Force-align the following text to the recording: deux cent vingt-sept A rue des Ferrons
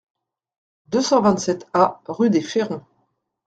deux 0.87 1.03
cent 1.03 1.21
vingt-sept 1.21 1.67
A 1.75 1.99
rue 2.07 2.31
des 2.31 2.41
Ferrons 2.41 2.81